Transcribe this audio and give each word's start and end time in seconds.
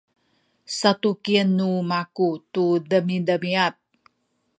satukien 0.77 1.47
nu 1.57 1.69
maku 1.91 2.29
tu 2.53 2.65
demidemiad 2.89 3.73